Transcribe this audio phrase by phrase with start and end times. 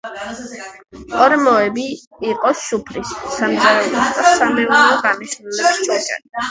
[1.25, 6.23] ორმოებში იყო სუფრის, სამზარეულო და სამეურნეო დანიშნულების ჭურჭელი.